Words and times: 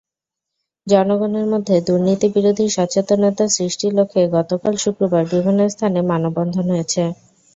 জনগণের 0.87 1.45
মধ্যে 1.47 1.75
দুর্নীতিবিরোধী 1.87 2.65
সচেতনতা 2.69 3.45
সৃষ্টির 3.55 3.91
লক্ষ্যে 3.95 4.23
গতকাল 4.35 4.73
শুক্রবার 4.83 5.23
বিভিন্ন 5.33 5.59
স্থানে 5.69 5.99
মানববন্ধন 6.11 6.65
হয়েছে। 6.73 7.03